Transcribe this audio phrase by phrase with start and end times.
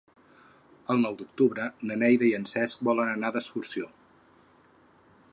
[0.93, 3.91] El nou d'octubre na Neida i en Cesc volen anar d'excursió.